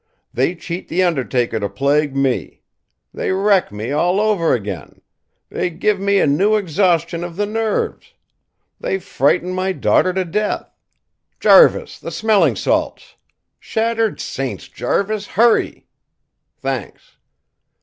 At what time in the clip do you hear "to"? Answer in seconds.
1.59-1.69, 10.11-10.25